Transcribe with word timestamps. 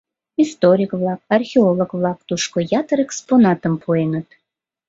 Историк-влак, 0.43 1.19
археолог-влак 1.37 2.19
тушко 2.27 2.57
ятыр 2.79 2.99
экспонатым 3.05 3.73
пуэныт. 3.83 4.27